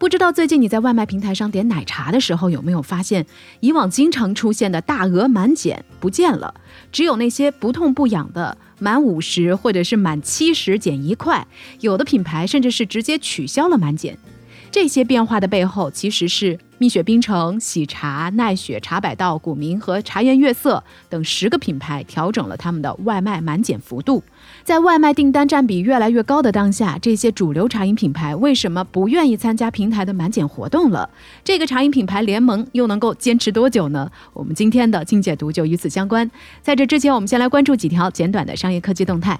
[0.00, 3.26] 不知道最近你在外卖平台上点奶茶的时候，有没有发现
[3.60, 6.54] 以往经常出现的大额满减不见了，
[6.90, 11.46] 只有那些不痛不痒的满五十或者是满七十减一块，
[11.80, 14.16] 有的品牌甚至是直接取消了满减。
[14.72, 24.22] 这些变化的背后，其实是蜜雪冰城、喜茶、奈雪、茶百道、古茗和茶颜悦色等十个品牌调整了他们的外卖满减幅度。
[24.62, 31.10] 在外卖订单占比越来越高的当下，这些主流茶饮品牌为什么不愿意参加平台的满减活动了？
[31.42, 34.08] 这个茶饮品牌联盟又能够坚持多久呢？
[34.32, 36.30] 我们今天的精解读就与此相关。
[36.62, 39.38] 在这之前，我们先来关注几条简短的商业科技动态。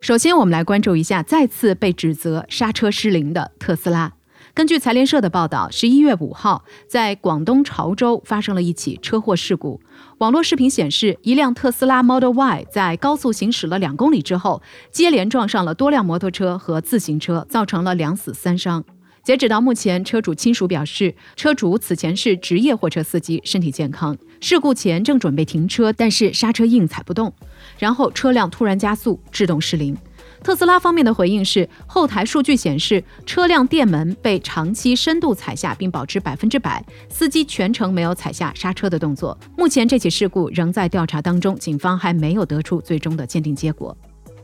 [0.00, 4.10] 首先，我们来关注一下再次被指责刹车失灵的特斯拉。
[4.54, 9.78] 根据财联社的报道，十一月五号，在广东潮州发生了一起车祸事故。
[10.16, 18.82] 网络视频显示，一辆特斯拉 Model Y 在高速行驶了两公里之后，接连撞上了多辆摩托车和自行车，造成了两死三伤。
[19.22, 24.16] 截止到目前，车主亲属表示，车主此前是职业货车司机，身体健康。
[24.40, 27.32] 事故前正准备停车，但是刹车硬踩不动，
[27.78, 29.96] 然后车辆突然加速，制动失灵。
[30.42, 39.38] 特斯拉方面的回应是，后台数据显示，车辆电门被长期深度踩下，并保持百分之百，司机全程没有踩下刹车的动作。
[39.54, 43.94] 目前这起事故仍在调查当中，警方还没有得出最终的鉴定结果。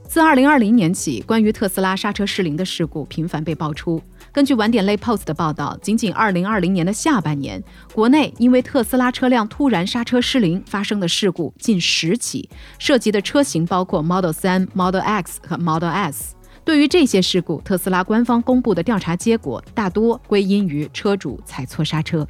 [0.06, 4.00] 自2020年起，关于特斯拉刹车失灵的事故频繁被爆出。
[4.36, 12.46] 根据晚点类 Post 的报道，仅仅2020年的下半年，国内因为特斯拉车辆突然刹车失灵发生的事故近十起，
[12.78, 16.34] 涉及的车型包括 Model 3、Model X 和 Model S。
[16.66, 22.28] 对于这些事故，特斯拉官方公布的调查结果大多归因于车主踩错刹车。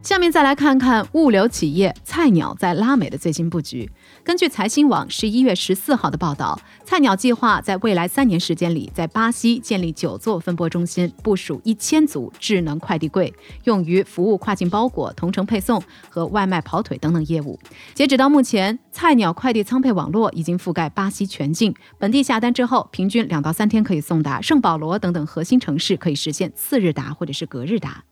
[0.00, 3.90] 下面再来看看物流企业菜鸟在拉美的最新布局。
[4.24, 13.32] 根据财新网十一月十四号的报道，菜鸟计划在未来三年时间里，在巴西建立九座分拨中心，部署一千组智能快递柜，
[13.64, 17.58] 用于服务跨境包裹、同城配送和外卖跑腿等等业务。
[17.92, 24.40] 截止到目前，菜鸟快递仓配网络已经覆盖巴西全境，本地下单之后，平均两到三天可以送达。
[24.40, 28.04] 圣保罗等等核心城市可以实现次日达或者是隔日达。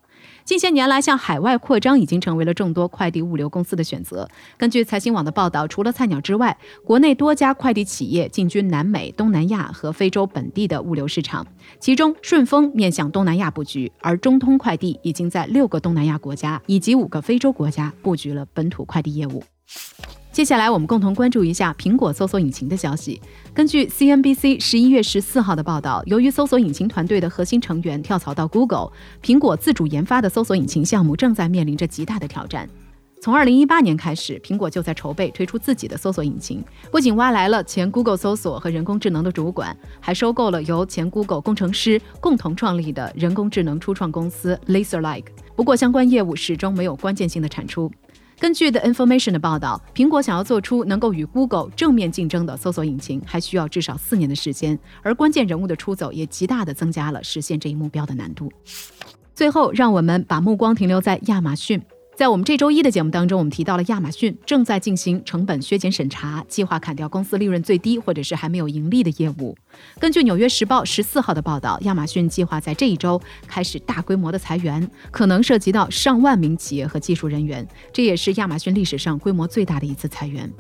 [0.47, 4.29] 近些年来，向海外扩张已经成为了众多快递物流公司的选择。
[4.57, 11.45] 根据财新网的报道，除了菜鸟之外，国内多家快递企业进军南美、东南亚和非洲本地的物流市场。
[11.81, 19.43] 其中，顺丰面向东南亚布局，而中通快递已经在六个东南亚国家以及五个非洲国家布局了本土快递业务。
[20.37, 23.19] 接下来，我们共同关注一下苹果搜索引擎的消息。
[23.55, 28.91] 根据 CNBC 十一月十四号的报道，由于搜索引擎团队的核心成员跳槽到 Google，
[29.23, 32.69] 苹果自主研发的搜索引擎项目正在面临着极大的挑战。
[33.23, 45.29] 从二零一八年开始，苹果就在筹备推出自己的搜索引擎，不仅挖来了前 Google 搜索和人工智能的主管，还收购了由前 Google 工程师共同创立的人工智能初创公司 LaserLike。
[45.57, 47.91] 不过，相关业务始终没有关键性的产出。
[48.39, 54.79] 根据 The Information 的报道，苹果想要做出能够与 Google 正面竞争的搜索引擎，还需要至少四年的时间。
[55.03, 58.53] 而关键人物的出走，也极大的增加了实现这一目标的难度。
[59.35, 61.81] 最后，让我们把目光停留在亚马逊。
[62.17, 69.55] 在我们这周一的节目当中，我们提到了亚马逊正在进行成本削减审查，计划砍掉公司利润最低或者是还没有盈利的业务。
[70.01, 80.51] 根据《纽约时报》十四号的报道，亚马逊计划在这一周开始大规模的裁员，可能涉及到上万名企业和技术人员，这也是亚马逊历史上规模最大的一次裁员。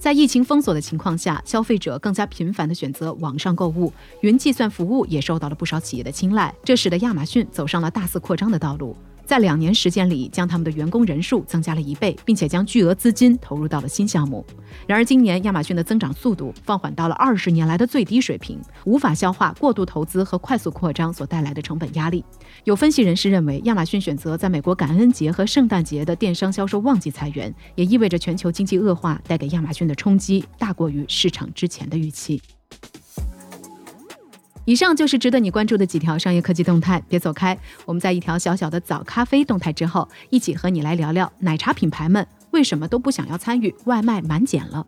[0.00, 8.96] 在疫情封锁的情况下，消费者更加频繁地选择网上购物，云计算服务也受到了不少企业的青睐，这使得亚马逊走上了大肆扩张的道路。
[9.26, 14.46] 在两年时间里，将他们的员工人数增加了一倍，并且将巨额资金投入到了新项目。
[14.86, 22.24] 然而，今年亚马逊的增长速度放缓到了二十年来的最低水平，无法消化过度投资和快速扩张所带来的成本压力。
[22.62, 32.40] 有分析人士认为，亚马逊选择在美国感恩节和圣诞节的电商销售旺季裁员，也意味着全球经济恶化带给亚马逊的冲击大过于市场之前的预期。
[34.66, 37.56] 以上就是值得你关注的几条商业科技动态，别走开。
[37.84, 44.84] 我们在一条小小的早咖啡动态之后，一起和你来聊聊奶茶品牌们为什么都不想要参与外卖满减了。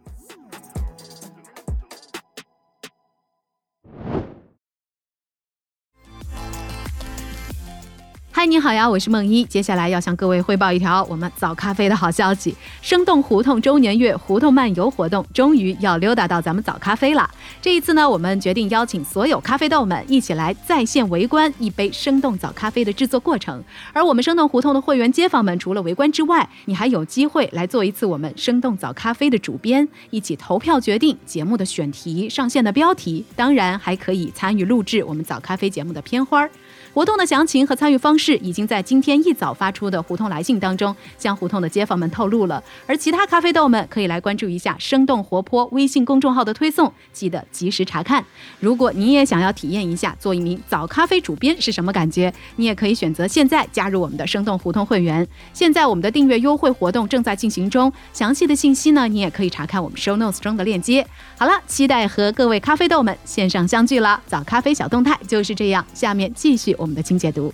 [8.39, 9.45] 嗨，你好呀，我是梦一。
[9.47, 17.29] 接下来要向各位汇报一条我们早咖啡的好消息：生动胡同周年月胡同漫游活动终于要溜达到咱们早咖啡了。
[17.61, 23.61] 这一次呢，我们决定邀请所有咖啡豆们一起来在线围观一杯生动早咖啡的制作过程。
[23.93, 36.49] 而我们生动胡同的会员街坊们，除了围观之外，你还有机会来做一次我们生动早咖啡的主编，一起投票决定节目的选题、上线的标题，当然还可以参与录制我们早咖啡节目的片花。
[36.99, 48.25] 活动的详情和参与方式已经在今天一早发出的胡同来信当中向胡同的街坊们透露了，而其他咖啡豆们可以来关注一下“生动活泼”微信公众号的推送，记得及时查看。
[48.59, 55.25] 如果你也想要体验一下做一名早咖啡主编是什么感觉，你也可以选择现在加入我们的生动胡同会员。
[55.53, 61.07] 现在我们的订阅优惠活动正在进行中，详细的信息呢，你也可以查看我们 show notes 中的链接。
[61.37, 64.21] 好了，期待和各位咖啡豆们线上相聚了。
[64.27, 66.88] 早咖啡小动态就是这样，下面继续我。
[66.89, 67.53] 我们的清解读，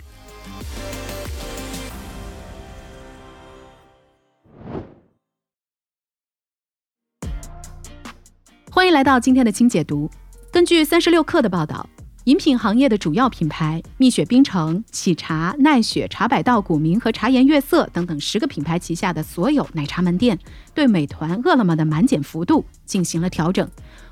[8.71, 10.09] 欢迎来到今天的清解读。
[10.53, 11.85] 根据三十六氪的报道，
[12.27, 20.39] 饮品行业的主要品牌蜜雪冰城、喜茶、奈雪、茶百道、古茗和茶颜悦色等等十个品牌旗下的所有奶茶门店，
[20.75, 23.69] 对美团、饿了么的满减幅度进行了调整。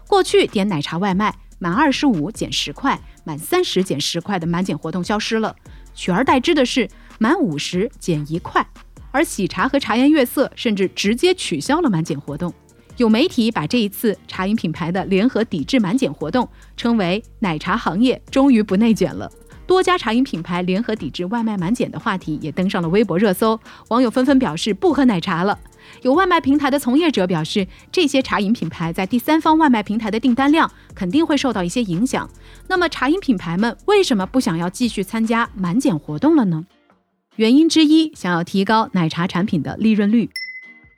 [0.08, 1.32] 过去点奶茶外卖。
[1.62, 5.54] 满二十五减十块，满三十减十块的满减活动消失了，
[5.94, 6.88] 取而代之的是
[7.20, 8.66] 满五十减一块。
[9.12, 12.52] 而喜茶和茶颜悦色甚至直接取消了满减活动。
[12.96, 19.30] 有媒体把这一次茶饮品牌的联合抵制满减活动称为“奶茶行业终于不内卷了”。
[19.64, 25.56] 多家茶饮品牌联合抵制外卖满减的话题也登上了微博热搜，网友纷纷表示不喝奶茶了。
[26.02, 32.28] 有外卖平台的从业者表示，这些茶饮品牌在第三方外卖平台的订单量肯定会受到一些影响。
[32.68, 36.64] 那么，茶饮品牌们为什么不想要继续参加满减活动了呢？
[37.36, 40.28] 原因之一，想要提高奶茶产品的利润率。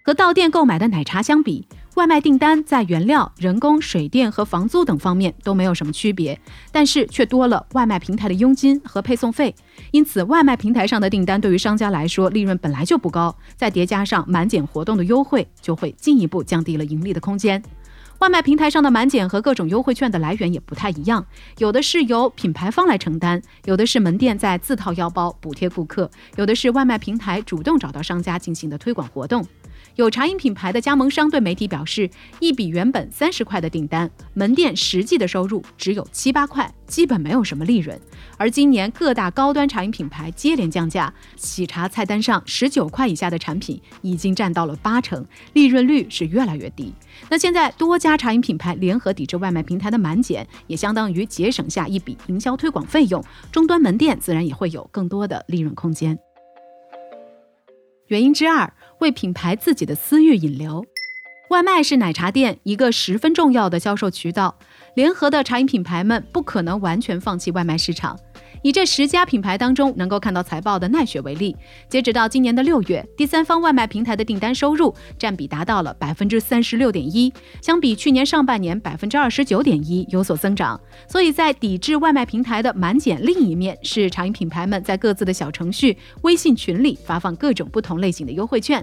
[0.03, 6.39] 和到店购买的奶茶相比，外卖订单在原料、人工、水电和房租等方面都没有什么区别，
[6.73, 9.55] 但是却多了外卖平台的佣金和配送费。
[9.93, 17.63] 因此，外卖平台上的订单对于商家来说利润本来就不高，再叠加上满减活动的优惠，就会进一步降低了盈利的空间。
[18.19, 21.25] 外卖平台上的满减和各种优惠券的来源也不太一样，
[21.59, 29.47] 有的是由品牌方来承担，有的是门店在自掏腰包补贴顾客，有的是外卖平台主动找到商家进行的推广活动。
[29.97, 32.11] 有茶饮品牌的加盟商对媒体表示，
[32.41, 37.99] 一笔原本三十块的订单，门店实际的收入只有七八块，基本没有什么利润。
[38.37, 46.93] 而今年各大高端茶饮品牌接连降价，喜茶菜单上十九块以下的产品已经占到了八成，利润率是越来越低。
[47.31, 53.23] 那现在多家茶饮品牌联合抵制外卖平台的满减，也相当于节省下一笔营销推广费用，
[53.53, 56.19] 终端门店自然也会有更多的利润空间。
[58.09, 58.73] 原因之二。
[59.01, 60.83] 为品牌自己的私域引流，
[61.51, 64.57] 外卖是奶茶店一个十分重要的销售渠道。
[64.95, 68.19] 联合的茶饮品牌们不可能完全放弃外卖市场。
[68.65, 71.55] 以这十家品牌当中能够看到财报的奈雪为例，
[71.87, 77.31] 截止到今年的六月，第三方外卖平台的订单收入占比达到了百分之三十六点一，
[77.61, 80.81] 相比去年上半年百分之二十九点一有所增长。
[81.07, 88.83] 所以在抵制外卖平台的满减，另一面是茶饮品牌们在各自的小程序、微信群里发放各种不同类型的优惠券。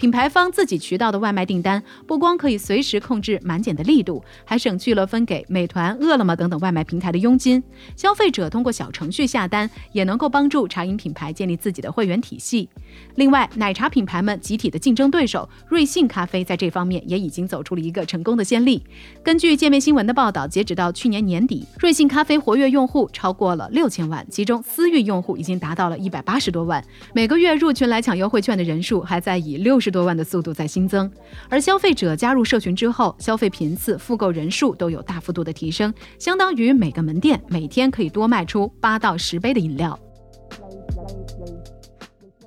[0.00, 7.62] 品牌方自己渠道的外卖订单，不光可以随时控制满减的力度，还省去了分给美团、饿了么等等外卖平台的佣金。
[7.94, 12.66] 消费者通过小程序下单，也能够帮助茶饮品牌建立自己的会员体系。
[13.16, 18.82] 另外，奶茶品牌们集体的竞争对手瑞幸咖啡在这方面也已经走出了一个成功的先例。
[19.22, 29.89] 根据界面新闻的报道，截止到去年年底，瑞幸咖啡活跃用户超过了六千万，其中私域用户已经达到了一百八十多万，每个月入群来抢优惠券的人数还在以六十。
[29.90, 31.10] 多万的速度在新增，
[31.48, 39.98] 而消费者加入社群之后，消费频次、复购人数都有大幅度的提升，相当于每个门店每天可以多卖出八到十杯的饮料。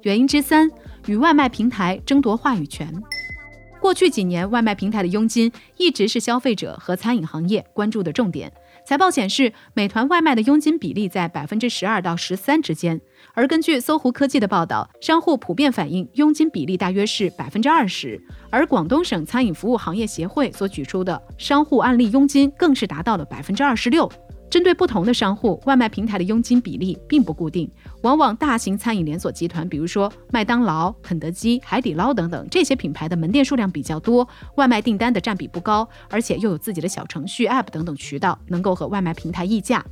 [0.01, 0.69] 原因之三，
[1.07, 2.93] 与外卖平台争夺话语权。
[3.84, 8.50] 过去几年，外卖平台的佣金一直是消费者和餐饮行业关注的重点。
[8.86, 13.02] 财报显示，美团外卖的佣金比例在百分之十二到十三之间，
[13.34, 18.18] 而根据搜狐科技的报道，商户普遍反映佣金比例大约是百分之二十，
[18.50, 24.10] 而广东省餐饮服务行业协会所举出的商户案例佣金更是达到了百分之二十六。
[24.53, 27.67] 针对不同的商户，外卖平台的佣金比例并不固定。
[28.03, 39.83] 往往大型餐饮连锁集团，比如说麦当劳、肯德基、海底捞等等这些品牌的门店数量比较多，外卖订单的占比不高，而且又有自己的小程序、App 等等渠道，能够和外卖平台议价。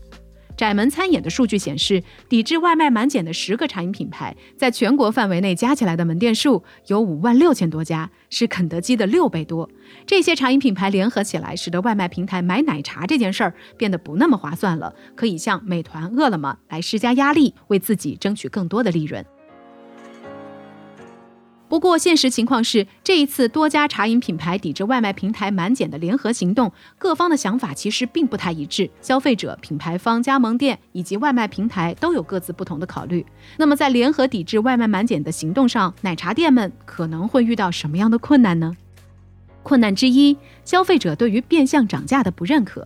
[0.61, 9.67] 窄门餐饮的数据显示，抵制外卖满减的十个茶饮品牌，在全国范围内加起来的门店数有五万六千多家，是肯德基的六倍多。
[10.05, 19.25] 这些茶饮品牌联合起来，使得外卖平台买奶茶这件事儿变得不那么划算了，可以向美团、饿了么来施加压力，为自己争取更多的利润。
[21.71, 28.89] 不过，现实情况是，这一次多家茶饮品牌抵制外卖平台满减的联合行动，各方的想法其实并不太一致。
[29.01, 33.25] 消费者、品牌方、加盟店以及外卖平台都有各自不同的考虑。
[33.55, 38.75] 那么，在联合抵制外卖满减的行动上，奶茶店们可能会遇到什么样的困难呢？
[39.63, 40.35] 困难之一，
[40.65, 42.85] 消费者对于变相涨价的不认可。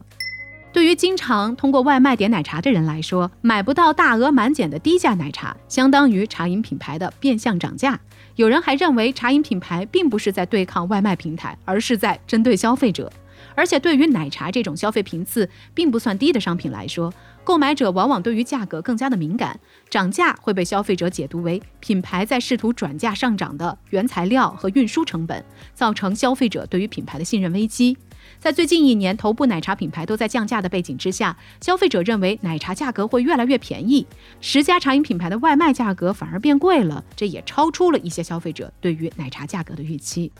[0.75, 7.97] 对于经常通过外卖点奶茶的人来说，买不到大额满减的低价奶茶，相当于茶饮品牌的变相涨价。
[8.35, 13.09] 有人还认为，茶饮品牌并不是在对抗外卖平台，而是在针对消费者。
[13.55, 17.13] 而且，对于奶茶这种消费频次并不算低的商品来说，
[17.45, 19.57] 购买者往往对于价格更加的敏感，
[19.89, 25.41] 涨价会被消费者解读为品牌在试图转嫁上涨的原材料和运输成本，
[25.73, 27.97] 造成消费者对于品牌的信任危机。
[28.39, 34.05] 在最近一年，头部奶茶品牌都在降价的背景之下，消费者认为奶茶价格会越来越便宜，
[34.41, 40.31] 十家茶饮品牌的外卖价格反而变贵了，这也超出了一些消费者对于奶茶价格的预期。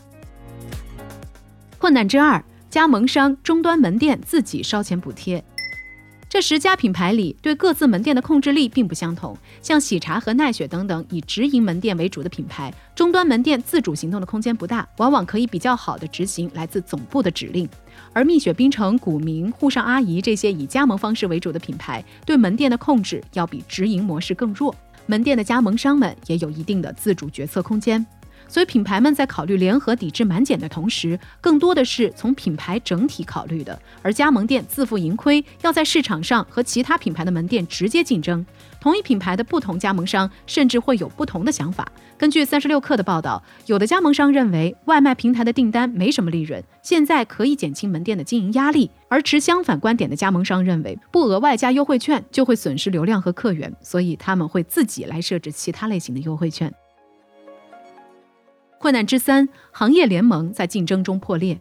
[1.78, 5.44] 困难之二，加盟商终端门店自己烧钱补贴。
[6.36, 9.34] 这十家品牌里，对各自门店的控制力并不相同。
[9.62, 17.66] 像喜茶和奈雪等等以直营门店为主的品牌，终端门店自主行动的空间不大，往往可以比较好的执行来自总部的指令。
[18.12, 24.76] 而蜜雪冰城、古茗、沪上阿姨这些以加盟方式为主的品牌，对门店的控制要比直营模式更弱，
[25.06, 28.04] 门店的加盟商们也有一定的自主决策空间。
[28.48, 33.78] 所以，品牌们在考虑联合抵制满减的同时，更多的是从品牌整体考虑的。
[34.02, 38.44] 而加盟店自负盈亏，要在市场上和其他品牌的门店直接竞争。
[38.80, 41.86] 同一品牌的不同加盟商甚至会有不同的想法。
[42.16, 56.72] 根据三十六氪的报道，有的加盟商认为外卖平台的订单没什么利润，现在可以减轻门店的经营压力；而持相反观点的加盟商认为，不额外加优惠券就会损失流量和客源，所以他们会自己来设置其他类型的优惠券。
[58.86, 61.58] 困难之三，行业联盟在竞争中破裂。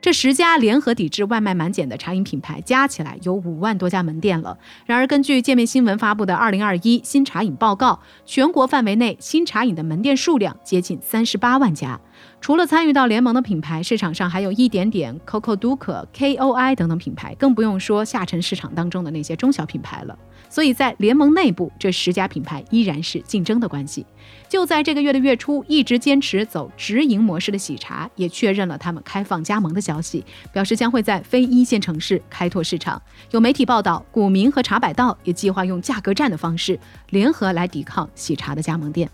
[0.00, 4.58] 这十家联合抵制外卖满减的茶饮品牌加起来有五万多家门店了。
[4.84, 7.92] 然而，根据界面新闻发布的《二零二一新茶饮报告》，
[8.26, 12.00] 全国范围内新茶饮的门店数量接近三十八万家。
[12.40, 20.16] 除了参与到联盟的品牌，市场上还有一点点 Coco d u c KOI 等等品牌，更不用说下沉市场当中的那些中小品牌了。
[20.48, 24.06] 所以在联盟内部，这十家品牌依然是竞争的关系。
[24.48, 33.02] 就在这个月的月初，一直坚持走直营模式的喜茶也确认了他们开放加盟的消息，表示将会在非一线城市开拓市场。
[33.32, 36.78] 有媒体报道，古茗和茶百道也计划用价格战的方式
[37.10, 39.10] 联合来抵抗喜茶的加盟店。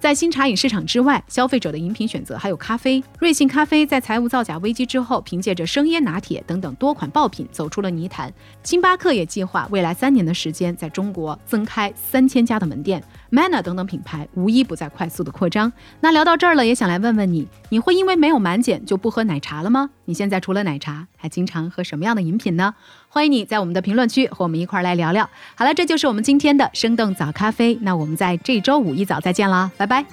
[0.00, 3.02] 在新茶饮市场之外，消费者的饮品选择还有咖啡。
[3.18, 8.32] 瑞幸咖啡在财务造假危机之后，凭借着生椰拿铁等等多款爆品走出了泥潭。
[8.62, 13.02] 星巴克也计划未来三年的时间在中国增开三千家的门店。
[13.30, 15.72] Manner 等等品牌无一不在快速的扩张。
[16.00, 19.90] 那聊到这儿了，也想来问问你，你会因为没有满减就不喝奶茶了吗？
[20.06, 22.74] 你现在除了奶茶，还经常喝什么样的饮品呢？
[23.08, 25.28] 欢迎你在我们的评论区和我们一块儿来聊聊。
[25.54, 27.76] 好了，这就是我们今天的生动早咖啡。
[27.82, 30.04] 那我们在这周五一早再见啦，拜拜。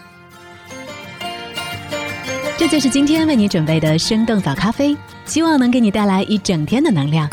[2.58, 4.96] 这就是今天为你准备的生动早咖啡，
[5.26, 7.30] 希望能给你带来一整天的能量。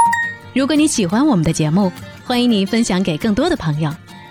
[0.52, 1.90] 如果你喜欢我们的节目，
[2.24, 3.92] 欢迎你分享给更多的朋友。